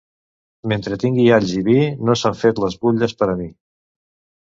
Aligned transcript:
Mentre 0.71 0.97
tingui 1.03 1.27
alls 1.37 1.53
i 1.61 1.63
vi 1.69 1.77
no 2.09 2.17
s'han 2.25 2.41
fet 2.43 2.65
les 2.67 2.83
butlles 2.83 3.19
per 3.23 3.33
a 3.35 3.41
mi. 3.45 3.51